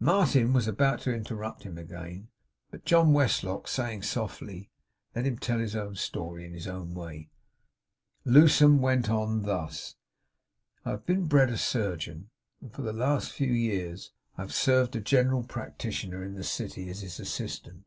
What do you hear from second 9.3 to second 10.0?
thus: